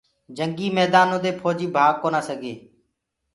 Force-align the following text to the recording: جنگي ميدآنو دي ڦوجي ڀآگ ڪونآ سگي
جنگي 0.37 0.67
ميدآنو 0.77 1.17
دي 1.23 1.31
ڦوجي 1.39 1.67
ڀآگ 1.75 1.93
ڪونآ 2.01 2.21
سگي 2.29 2.53